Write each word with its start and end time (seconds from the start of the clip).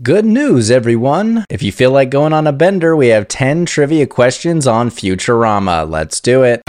Good 0.00 0.24
news, 0.24 0.70
everyone! 0.70 1.44
If 1.50 1.62
you 1.62 1.70
feel 1.70 1.90
like 1.90 2.08
going 2.08 2.32
on 2.32 2.46
a 2.46 2.52
bender, 2.52 2.96
we 2.96 3.08
have 3.08 3.28
10 3.28 3.66
trivia 3.66 4.06
questions 4.06 4.66
on 4.66 4.88
Futurama. 4.88 5.88
Let's 5.88 6.18
do 6.18 6.42
it. 6.42 6.62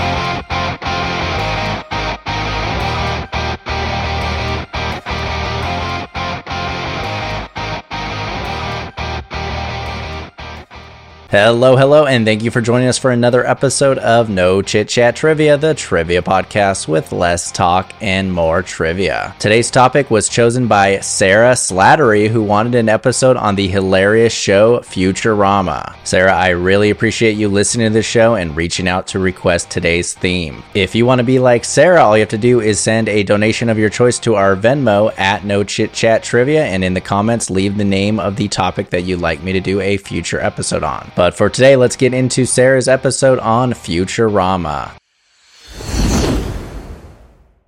Hello, 11.34 11.76
hello, 11.76 12.06
and 12.06 12.28
thank 12.28 12.44
you 12.44 12.52
for 12.52 12.62
joining 12.62 12.88
us 12.88 13.00
for 13.00 13.10
another 13.10 13.44
episode 13.44 13.98
of 13.98 14.30
No 14.30 14.62
Chit 14.62 14.88
Chat 14.88 15.16
Trivia, 15.16 15.58
the 15.58 15.74
trivia 15.74 16.22
podcast 16.22 16.88
with 16.88 17.12
less 17.12 17.52
talk 17.52 17.92
and 18.02 18.32
more 18.32 18.62
trivia. 18.62 19.36
Today's 19.40 19.72
topic 19.72 20.12
was 20.12 20.30
chosen 20.30 20.68
by 20.68 21.00
Sarah 21.00 21.54
Slattery, 21.54 22.28
who 22.28 22.44
wanted 22.44 22.76
an 22.76 22.88
episode 22.88 23.36
on 23.36 23.56
the 23.56 23.68
hilarious 23.68 24.32
show 24.32 24.82
Futurama. 24.82 25.96
Sarah, 26.04 26.36
I 26.36 26.50
really 26.50 26.92
appreciate 26.92 27.36
you 27.36 27.50
listening 27.50 27.88
to 27.88 27.94
the 27.94 28.04
show 28.04 28.36
and 28.36 28.56
reaching 28.56 28.88
out 28.88 29.08
to 29.08 29.18
request 29.18 29.72
today's 29.72 30.14
theme. 30.14 30.62
If 30.76 30.94
you 30.94 31.08
want 31.08 31.18
to 31.18 31.26
be 31.26 31.40
like 31.40 31.66
Sarah, 31.66 32.04
all 32.04 32.16
you 32.16 32.22
have 32.22 32.30
to 32.30 32.38
do 32.38 32.62
is 32.62 32.80
send 32.80 33.10
a 33.10 33.24
donation 33.24 33.70
of 33.70 33.80
your 33.80 33.90
choice 33.90 34.20
to 34.20 34.36
our 34.36 34.56
Venmo 34.56 35.12
at 35.18 35.44
No 35.44 35.64
Chit 35.64 35.94
Chat 35.94 36.22
Trivia, 36.22 36.64
and 36.64 36.84
in 36.84 36.94
the 36.94 37.02
comments, 37.02 37.50
leave 37.50 37.76
the 37.76 37.84
name 37.84 38.20
of 38.20 38.36
the 38.36 38.50
topic 38.50 38.92
that 38.92 39.02
you'd 39.02 39.20
like 39.20 39.42
me 39.42 39.54
to 39.54 39.60
do 39.60 39.82
a 39.82 39.98
future 39.98 40.40
episode 40.40 40.84
on. 40.84 41.12
But 41.16 41.23
but 41.24 41.34
for 41.34 41.50
today, 41.50 41.78
let's 41.78 41.96
get 41.96 42.14
into 42.14 42.46
Sarah's 42.46 42.90
episode 42.90 43.40
on 43.40 43.72
Futurama. 43.72 44.92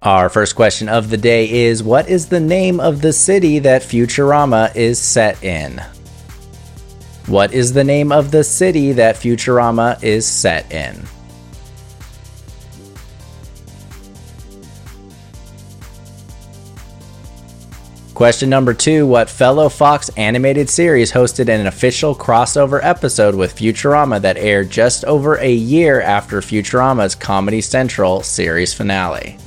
Our 0.01 0.27
first 0.27 0.57
question 0.57 0.89
of 0.89 1.09
the 1.09 1.15
day 1.15 1.49
is 1.49 1.81
What 1.81 2.09
is 2.09 2.27
the 2.27 2.41
name 2.41 2.81
of 2.81 2.99
the 2.99 3.13
city 3.13 3.59
that 3.59 3.81
Futurama 3.81 4.75
is 4.75 4.99
set 4.99 5.41
in? 5.41 5.81
What 7.27 7.53
is 7.53 7.71
the 7.71 7.85
name 7.85 8.11
of 8.11 8.29
the 8.29 8.43
city 8.43 8.91
that 8.91 9.15
Futurama 9.15 10.03
is 10.03 10.25
set 10.25 10.69
in? 10.73 11.05
Question 18.25 18.49
number 18.49 18.73
two 18.73 19.05
What 19.05 19.29
fellow 19.29 19.69
Fox 19.69 20.09
animated 20.17 20.67
series 20.67 21.11
hosted 21.11 21.47
an 21.47 21.67
official 21.67 22.15
crossover 22.15 22.79
episode 22.81 23.35
with 23.35 23.55
Futurama 23.55 24.19
that 24.21 24.35
aired 24.37 24.71
just 24.71 25.05
over 25.05 25.37
a 25.37 25.51
year 25.53 26.01
after 26.01 26.41
Futurama's 26.41 27.13
Comedy 27.13 27.61
Central 27.61 28.23
series 28.23 28.73
finale? 28.73 29.37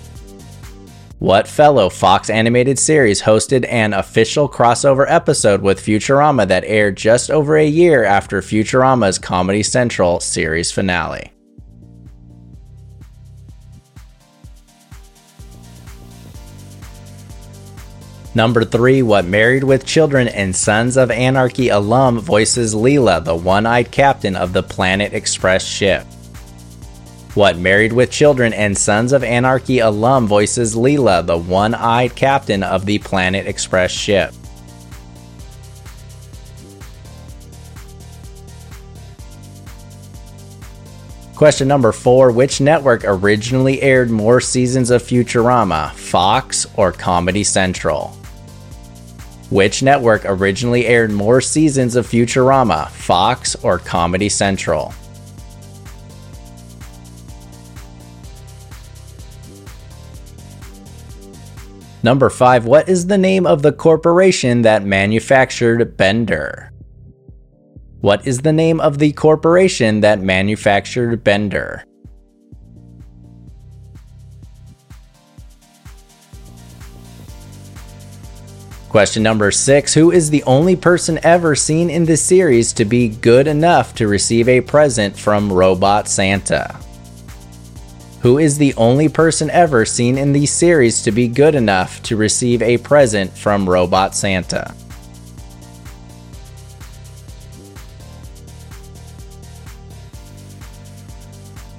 What 1.18 1.48
fellow 1.48 1.88
Fox 1.88 2.30
animated 2.30 2.78
series 2.78 3.20
hosted 3.20 3.66
an 3.68 3.94
official 3.94 4.48
crossover 4.48 5.06
episode 5.08 5.60
with 5.60 5.84
Futurama 5.84 6.46
that 6.46 6.62
aired 6.64 6.96
just 6.96 7.32
over 7.32 7.56
a 7.56 7.66
year 7.66 8.04
after 8.04 8.40
Futurama's 8.40 9.18
Comedy 9.18 9.64
Central 9.64 10.20
series 10.20 10.70
finale? 10.70 11.32
Number 18.38 18.64
three, 18.64 19.02
what 19.02 19.24
Married 19.24 19.64
with 19.64 19.84
Children 19.84 20.28
and 20.28 20.54
Sons 20.54 20.96
of 20.96 21.10
Anarchy 21.10 21.70
alum 21.70 22.20
voices 22.20 22.72
Leela, 22.72 23.24
the 23.24 23.34
one 23.34 23.66
eyed 23.66 23.90
captain 23.90 24.36
of 24.36 24.52
the 24.52 24.62
Planet 24.62 25.12
Express 25.12 25.64
ship? 25.66 26.04
What 27.34 27.58
Married 27.58 27.92
with 27.92 28.12
Children 28.12 28.52
and 28.52 28.78
Sons 28.78 29.12
of 29.12 29.24
Anarchy 29.24 29.80
alum 29.80 30.28
voices 30.28 30.76
Leela, 30.76 31.26
the 31.26 31.36
one 31.36 31.74
eyed 31.74 32.14
captain 32.14 32.62
of 32.62 32.86
the 32.86 33.00
Planet 33.00 33.48
Express 33.48 33.90
ship? 33.90 34.32
Question 41.34 41.66
number 41.66 41.90
four 41.90 42.30
Which 42.30 42.60
network 42.60 43.02
originally 43.04 43.82
aired 43.82 44.10
more 44.10 44.40
seasons 44.40 44.92
of 44.92 45.02
Futurama, 45.02 45.92
Fox 45.94 46.68
or 46.76 46.92
Comedy 46.92 47.42
Central? 47.42 48.17
Which 49.50 49.82
network 49.82 50.22
originally 50.26 50.86
aired 50.86 51.10
more 51.10 51.40
seasons 51.40 51.96
of 51.96 52.06
Futurama, 52.06 52.90
Fox 52.90 53.56
or 53.64 53.78
Comedy 53.78 54.28
Central? 54.28 54.92
Number 62.02 62.28
5. 62.28 62.66
What 62.66 62.90
is 62.90 63.06
the 63.06 63.16
name 63.16 63.46
of 63.46 63.62
the 63.62 63.72
corporation 63.72 64.62
that 64.62 64.84
manufactured 64.84 65.96
Bender? 65.96 66.70
What 68.00 68.26
is 68.26 68.40
the 68.40 68.52
name 68.52 68.80
of 68.80 68.98
the 68.98 69.12
corporation 69.12 70.00
that 70.00 70.20
manufactured 70.20 71.24
Bender? 71.24 71.87
Question 78.88 79.22
number 79.22 79.50
six 79.50 79.92
Who 79.92 80.10
is 80.10 80.30
the 80.30 80.42
only 80.44 80.74
person 80.74 81.18
ever 81.22 81.54
seen 81.54 81.90
in 81.90 82.06
this 82.06 82.22
series 82.22 82.72
to 82.74 82.86
be 82.86 83.08
good 83.08 83.46
enough 83.46 83.94
to 83.96 84.08
receive 84.08 84.48
a 84.48 84.62
present 84.62 85.14
from 85.14 85.52
Robot 85.52 86.08
Santa? 86.08 86.74
Who 88.22 88.38
is 88.38 88.56
the 88.56 88.72
only 88.76 89.10
person 89.10 89.50
ever 89.50 89.84
seen 89.84 90.16
in 90.16 90.32
the 90.32 90.46
series 90.46 91.02
to 91.02 91.12
be 91.12 91.28
good 91.28 91.54
enough 91.54 92.02
to 92.04 92.16
receive 92.16 92.62
a 92.62 92.78
present 92.78 93.30
from 93.36 93.68
Robot 93.68 94.14
Santa? 94.14 94.74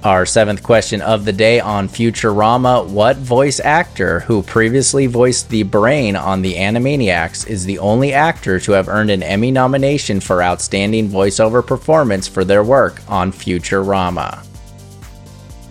Our 0.02 0.24
seventh 0.24 0.62
question 0.62 1.02
of 1.02 1.26
the 1.26 1.32
day 1.32 1.60
on 1.60 1.86
Futurama 1.86 2.88
What 2.88 3.18
voice 3.18 3.60
actor 3.60 4.20
who 4.20 4.42
previously 4.42 5.06
voiced 5.06 5.50
the 5.50 5.62
brain 5.62 6.16
on 6.16 6.40
the 6.40 6.54
Animaniacs 6.54 7.46
is 7.46 7.66
the 7.66 7.78
only 7.80 8.14
actor 8.14 8.58
to 8.60 8.72
have 8.72 8.88
earned 8.88 9.10
an 9.10 9.22
Emmy 9.22 9.50
nomination 9.50 10.18
for 10.18 10.42
Outstanding 10.42 11.10
Voiceover 11.10 11.66
Performance 11.66 12.26
for 12.26 12.46
their 12.46 12.64
work 12.64 13.02
on 13.08 13.30
Futurama? 13.30 14.42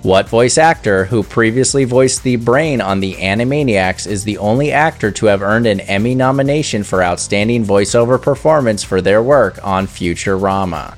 What 0.03 0.29
voice 0.29 0.59
actor 0.59 1.05
who 1.05 1.23
previously 1.23 1.85
voiced 1.85 2.21
the 2.21 2.35
brain 2.35 2.81
on 2.81 2.99
the 2.99 3.15
Animaniacs 3.15 4.05
is 4.05 4.23
the 4.23 4.37
only 4.37 4.71
actor 4.71 5.09
to 5.09 5.25
have 5.25 5.41
earned 5.41 5.65
an 5.65 5.79
Emmy 5.79 6.13
nomination 6.13 6.83
for 6.83 7.01
Outstanding 7.01 7.65
Voiceover 7.65 8.21
Performance 8.21 8.83
for 8.83 9.01
their 9.01 9.23
work 9.23 9.57
on 9.65 9.87
Futurama? 9.87 10.95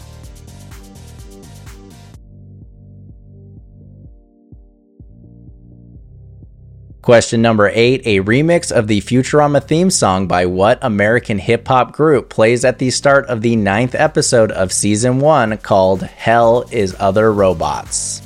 Question 7.01 7.41
number 7.41 7.67
eight 7.73 8.03
A 8.05 8.19
remix 8.19 8.71
of 8.71 8.85
the 8.85 9.01
Futurama 9.01 9.63
theme 9.63 9.89
song 9.89 10.27
by 10.27 10.45
what 10.45 10.77
American 10.83 11.39
hip 11.39 11.67
hop 11.67 11.93
group 11.93 12.29
plays 12.29 12.63
at 12.63 12.77
the 12.77 12.91
start 12.91 13.25
of 13.25 13.41
the 13.41 13.55
ninth 13.55 13.95
episode 13.95 14.51
of 14.51 14.71
season 14.71 15.17
one 15.19 15.57
called 15.57 16.03
Hell 16.03 16.63
is 16.69 16.95
Other 16.99 17.33
Robots? 17.33 18.21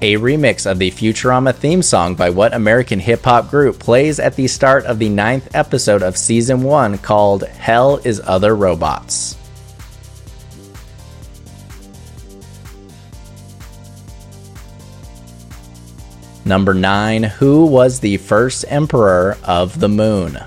A 0.00 0.14
remix 0.14 0.68
of 0.68 0.78
the 0.78 0.92
Futurama 0.92 1.54
theme 1.54 1.82
song 1.82 2.14
by 2.14 2.30
what 2.30 2.54
American 2.54 2.98
hip 2.98 3.22
hop 3.22 3.50
group 3.50 3.78
plays 3.78 4.18
at 4.18 4.34
the 4.34 4.48
start 4.48 4.86
of 4.86 4.98
the 4.98 5.10
ninth 5.10 5.54
episode 5.54 6.02
of 6.02 6.16
season 6.16 6.62
one 6.62 6.96
called 6.96 7.42
Hell 7.42 7.98
is 7.98 8.18
Other 8.24 8.56
Robots? 8.56 9.36
Number 16.44 16.74
9. 16.74 17.22
Who 17.22 17.66
was 17.66 18.00
the 18.00 18.16
first 18.16 18.64
emperor 18.68 19.38
of 19.44 19.78
the 19.78 19.88
moon? 19.88 20.38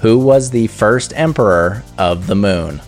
Who 0.00 0.18
was 0.18 0.50
the 0.50 0.66
first 0.68 1.12
emperor 1.14 1.82
of 1.98 2.26
the 2.26 2.34
moon? 2.34 2.80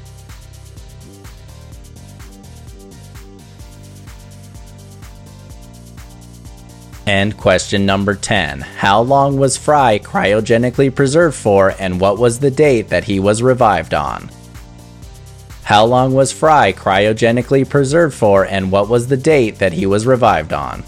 And 7.06 7.36
question 7.36 7.86
number 7.86 8.14
10. 8.14 8.60
How 8.60 9.00
long 9.00 9.38
was 9.38 9.56
Fry 9.56 9.98
cryogenically 9.98 10.94
preserved 10.94 11.36
for, 11.36 11.74
and 11.78 12.00
what 12.00 12.18
was 12.18 12.38
the 12.38 12.50
date 12.50 12.88
that 12.88 13.04
he 13.04 13.18
was 13.18 13.42
revived 13.42 13.94
on? 13.94 14.30
How 15.64 15.86
long 15.86 16.12
was 16.12 16.32
Fry 16.32 16.72
cryogenically 16.72 17.68
preserved 17.68 18.14
for, 18.14 18.44
and 18.44 18.70
what 18.70 18.88
was 18.88 19.08
the 19.08 19.16
date 19.16 19.58
that 19.58 19.72
he 19.72 19.86
was 19.86 20.06
revived 20.06 20.52
on? 20.52 20.84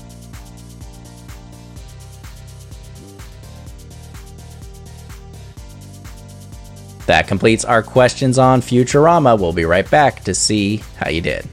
That 7.10 7.26
completes 7.26 7.64
our 7.64 7.82
questions 7.82 8.38
on 8.38 8.60
Futurama. 8.60 9.36
We'll 9.36 9.52
be 9.52 9.64
right 9.64 9.90
back 9.90 10.22
to 10.26 10.32
see 10.32 10.76
how 10.96 11.10
you 11.10 11.20
did. 11.20 11.44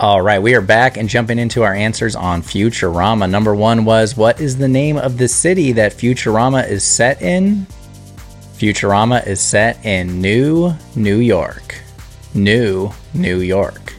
All 0.00 0.20
right, 0.20 0.42
we 0.42 0.56
are 0.56 0.60
back 0.60 0.96
and 0.96 1.08
jumping 1.08 1.38
into 1.38 1.62
our 1.62 1.72
answers 1.72 2.16
on 2.16 2.42
Futurama. 2.42 3.30
Number 3.30 3.54
one 3.54 3.84
was 3.84 4.16
What 4.16 4.40
is 4.40 4.56
the 4.56 4.66
name 4.66 4.96
of 4.96 5.18
the 5.18 5.28
city 5.28 5.70
that 5.70 5.92
Futurama 5.92 6.68
is 6.68 6.82
set 6.82 7.22
in? 7.22 7.68
Futurama 8.54 9.24
is 9.24 9.40
set 9.40 9.86
in 9.86 10.20
New 10.20 10.74
New 10.96 11.18
York. 11.18 11.76
New 12.34 12.90
New 13.14 13.38
York. 13.38 13.95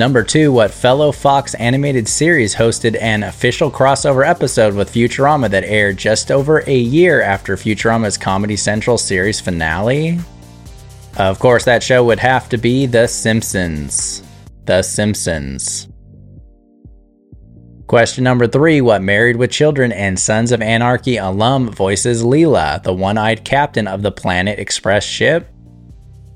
Number 0.00 0.22
two, 0.22 0.50
what 0.50 0.70
fellow 0.70 1.12
Fox 1.12 1.52
animated 1.56 2.08
series 2.08 2.54
hosted 2.54 2.98
an 3.02 3.22
official 3.22 3.70
crossover 3.70 4.26
episode 4.26 4.72
with 4.72 4.90
Futurama 4.90 5.50
that 5.50 5.62
aired 5.62 5.98
just 5.98 6.30
over 6.30 6.64
a 6.66 6.74
year 6.74 7.20
after 7.20 7.54
Futurama's 7.54 8.16
Comedy 8.16 8.56
Central 8.56 8.96
series 8.96 9.42
finale? 9.42 10.18
Of 11.18 11.38
course, 11.38 11.66
that 11.66 11.82
show 11.82 12.02
would 12.02 12.18
have 12.18 12.48
to 12.48 12.56
be 12.56 12.86
The 12.86 13.08
Simpsons. 13.08 14.22
The 14.64 14.80
Simpsons. 14.80 15.86
Question 17.86 18.24
number 18.24 18.46
three 18.46 18.80
What 18.80 19.02
Married 19.02 19.36
with 19.36 19.50
Children 19.50 19.92
and 19.92 20.18
Sons 20.18 20.50
of 20.50 20.62
Anarchy 20.62 21.18
alum 21.18 21.72
voices 21.72 22.22
Leela, 22.22 22.82
the 22.82 22.94
one 22.94 23.18
eyed 23.18 23.44
captain 23.44 23.86
of 23.86 24.00
the 24.00 24.10
Planet 24.10 24.58
Express 24.58 25.04
ship? 25.04 25.50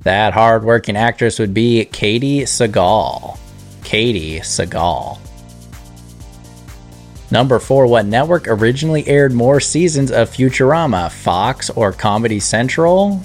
That 0.03 0.35
hard-working 0.35 0.99
actress 0.99 1.39
would 1.39 1.55
be 1.55 1.89
Katey 1.91 2.43
Sagal. 2.43 3.39
Katey 3.85 4.41
Sagal. 4.41 5.19
Number 7.31 7.59
four, 7.59 7.87
what 7.87 8.07
network 8.07 8.47
originally 8.49 9.07
aired 9.09 9.33
more 9.33 9.61
seasons 9.61 10.11
of 10.11 10.31
Futurama, 10.31 11.11
Fox 11.11 11.71
or 11.71 11.93
Comedy 11.93 12.41
Central? 12.41 13.21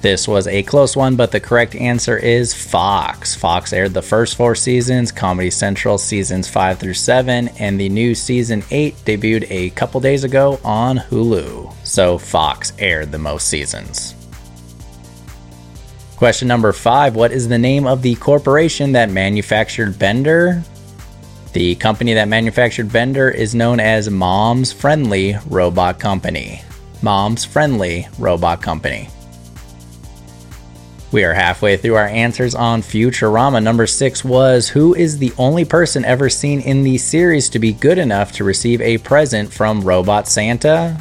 This 0.00 0.28
was 0.28 0.46
a 0.46 0.62
close 0.62 0.96
one, 0.96 1.16
but 1.16 1.32
the 1.32 1.40
correct 1.40 1.74
answer 1.74 2.16
is 2.16 2.54
Fox. 2.54 3.34
Fox 3.34 3.72
aired 3.72 3.94
the 3.94 4.02
first 4.02 4.36
four 4.36 4.54
seasons, 4.54 5.10
Comedy 5.10 5.50
Central 5.50 5.98
seasons 5.98 6.48
5 6.48 6.78
through 6.78 6.94
7, 6.94 7.48
and 7.58 7.80
the 7.80 7.88
new 7.88 8.14
season 8.14 8.62
8 8.70 8.94
debuted 9.04 9.50
a 9.50 9.70
couple 9.70 10.00
days 10.00 10.22
ago 10.22 10.60
on 10.62 10.98
Hulu. 10.98 11.74
So 11.84 12.16
Fox 12.16 12.72
aired 12.78 13.10
the 13.10 13.18
most 13.18 13.48
seasons. 13.48 14.14
Question 16.18 16.48
number 16.48 16.72
5 16.72 17.14
What 17.14 17.30
is 17.30 17.46
the 17.46 17.58
name 17.58 17.86
of 17.86 18.02
the 18.02 18.16
corporation 18.16 18.90
that 18.90 19.08
manufactured 19.08 20.00
Bender? 20.00 20.64
The 21.52 21.76
company 21.76 22.12
that 22.14 22.26
manufactured 22.26 22.90
Bender 22.90 23.30
is 23.30 23.54
known 23.54 23.78
as 23.78 24.10
Mom's 24.10 24.72
Friendly 24.72 25.36
Robot 25.46 26.00
Company. 26.00 26.60
Mom's 27.02 27.44
Friendly 27.44 28.08
Robot 28.18 28.60
Company. 28.60 29.08
We 31.12 31.22
are 31.22 31.34
halfway 31.34 31.76
through 31.76 31.94
our 31.94 32.08
answers 32.08 32.56
on 32.56 32.82
Futurama. 32.82 33.62
Number 33.62 33.86
six 33.86 34.24
was 34.24 34.68
Who 34.68 34.96
is 34.96 35.18
the 35.18 35.32
only 35.38 35.64
person 35.64 36.04
ever 36.04 36.28
seen 36.28 36.60
in 36.62 36.82
the 36.82 36.98
series 36.98 37.48
to 37.50 37.60
be 37.60 37.72
good 37.72 37.96
enough 37.96 38.32
to 38.32 38.42
receive 38.42 38.80
a 38.80 38.98
present 38.98 39.52
from 39.52 39.82
Robot 39.82 40.26
Santa? 40.26 41.00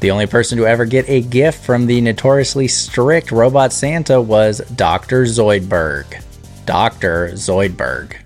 The 0.00 0.10
only 0.10 0.26
person 0.26 0.58
to 0.58 0.66
ever 0.66 0.84
get 0.84 1.08
a 1.08 1.22
gift 1.22 1.64
from 1.64 1.86
the 1.86 2.00
notoriously 2.00 2.68
strict 2.68 3.32
Robot 3.32 3.72
Santa 3.72 4.20
was 4.20 4.58
Dr. 4.76 5.24
Zoidberg. 5.24 6.22
Dr. 6.66 7.30
Zoidberg. 7.32 8.16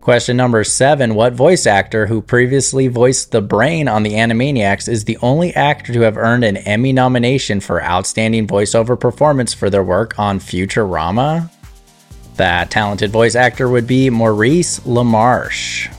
Question 0.00 0.38
number 0.38 0.64
seven 0.64 1.14
What 1.14 1.34
voice 1.34 1.66
actor 1.66 2.06
who 2.06 2.22
previously 2.22 2.88
voiced 2.88 3.30
the 3.30 3.42
brain 3.42 3.88
on 3.88 4.04
the 4.04 4.12
Animaniacs 4.12 4.88
is 4.88 5.04
the 5.04 5.18
only 5.18 5.54
actor 5.54 5.92
to 5.92 6.00
have 6.00 6.16
earned 6.16 6.44
an 6.44 6.56
Emmy 6.56 6.94
nomination 6.94 7.60
for 7.60 7.82
Outstanding 7.82 8.46
Voiceover 8.46 8.98
Performance 8.98 9.52
for 9.52 9.68
their 9.68 9.82
work 9.82 10.18
on 10.18 10.40
Futurama? 10.40 11.50
That 12.36 12.70
talented 12.70 13.10
voice 13.10 13.34
actor 13.34 13.68
would 13.68 13.86
be 13.86 14.08
Maurice 14.08 14.80
LaMarche. 14.80 15.92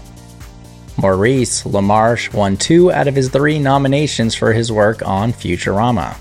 Maurice 0.99 1.63
LaMarche 1.63 2.33
won 2.33 2.57
two 2.57 2.91
out 2.91 3.07
of 3.07 3.15
his 3.15 3.29
three 3.29 3.57
nominations 3.57 4.35
for 4.35 4.53
his 4.53 4.71
work 4.71 5.05
on 5.07 5.31
Futurama. 5.31 6.17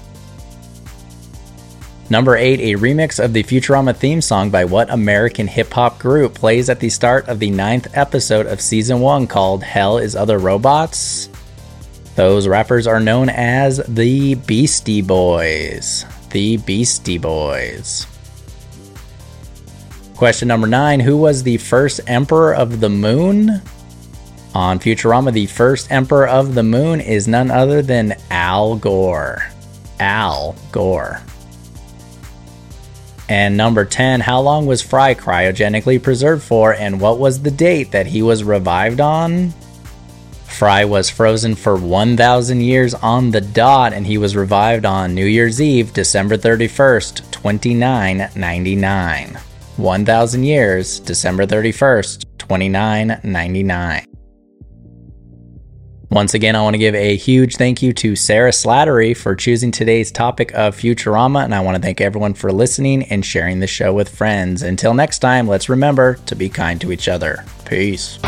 Number 2.11 2.37
8, 2.37 2.61
a 2.61 2.79
remix 2.79 3.23
of 3.23 3.35
the 3.35 3.43
Futurama 3.43 3.95
theme 3.95 4.23
song 4.23 4.49
by 4.51 4.65
what 4.65 4.89
American 4.89 5.47
hip 5.47 5.73
hop 5.73 5.99
group 5.99 6.35
plays 6.35 6.71
at 6.71 6.81
the 6.81 6.89
start 6.89 7.29
of 7.29 7.39
the 7.39 7.51
ninth 7.51 7.89
episode 7.93 8.47
of 8.47 8.61
season 8.61 9.01
1 9.01 9.27
called 9.27 9.63
Hell 9.63 9.99
is 9.99 10.17
Other 10.17 10.39
Robots? 10.39 11.29
Those 12.15 12.49
rappers 12.49 12.87
are 12.87 13.01
known 13.01 13.29
as 13.29 13.77
the 13.87 14.37
Beastie 14.37 15.03
Boys. 15.03 16.07
The 16.31 16.57
Beastie 16.57 17.19
Boys. 17.19 18.07
Question 20.17 20.49
number 20.49 20.67
9 20.67 21.01
Who 21.01 21.17
was 21.17 21.43
the 21.43 21.59
first 21.59 22.01
Emperor 22.07 22.55
of 22.55 22.81
the 22.81 22.89
Moon? 22.89 23.61
On 24.55 24.79
Futurama, 24.79 25.33
the 25.33 25.47
first 25.47 25.91
Emperor 25.91 26.27
of 26.27 26.55
the 26.55 26.63
Moon 26.63 27.01
is 27.01 27.29
none 27.29 27.51
other 27.51 27.83
than 27.83 28.17
Al 28.31 28.77
Gore. 28.77 29.43
Al 30.01 30.57
Gore. 30.73 31.21
And 33.29 33.57
number 33.57 33.85
10, 33.85 34.21
how 34.21 34.41
long 34.41 34.65
was 34.65 34.81
Fry 34.81 35.15
cryogenically 35.15 36.03
preserved 36.03 36.43
for, 36.43 36.73
and 36.75 37.01
what 37.01 37.19
was 37.19 37.43
the 37.43 37.51
date 37.51 37.93
that 37.93 38.07
he 38.07 38.23
was 38.23 38.43
revived 38.43 39.01
on? 39.01 39.53
Fry 40.47 40.87
was 40.87 41.11
frozen 41.11 41.55
for 41.55 41.77
1,000 41.77 42.63
years 42.63 42.95
on 42.95 43.31
the 43.31 43.43
dot, 43.43 43.93
and 43.93 44.07
he 44.07 44.19
was 44.19 44.35
revived 44.35 44.87
on 44.87 45.15
New 45.15 45.27
Year's 45.27 45.61
Eve, 45.61 45.93
December 45.93 46.37
31st, 46.37 47.31
2999. 47.31 49.39
1,000 49.77 50.43
years, 50.43 50.99
December 51.01 51.47
31st, 51.47 52.25
2999. 52.39 54.08
Once 56.11 56.33
again, 56.33 56.57
I 56.57 56.63
want 56.63 56.73
to 56.73 56.79
give 56.79 56.95
a 56.95 57.17
huge 57.17 57.57
thank 57.57 57.83
you 57.83 57.93
to 57.93 58.17
Sarah 58.17 58.51
Slattery 58.51 59.15
for 59.15 59.37
choosing 59.37 59.71
today's 59.71 60.11
topic 60.11 60.51
of 60.55 60.75
Futurama, 60.75 61.45
and 61.45 61.55
I 61.55 61.61
want 61.61 61.77
to 61.77 61.83
thank 61.83 62.01
everyone 62.01 62.33
for 62.33 62.51
listening 62.51 63.03
and 63.05 63.25
sharing 63.25 63.61
the 63.61 63.67
show 63.67 63.93
with 63.93 64.09
friends. 64.09 64.63
Until 64.63 64.95
next 64.95 65.19
time, 65.19 65.47
let's 65.47 65.69
remember 65.69 66.15
to 66.25 66.35
be 66.35 66.49
kind 66.49 66.81
to 66.81 66.93
each 66.93 67.09
other. 67.09 67.45
Peace. 67.67 68.19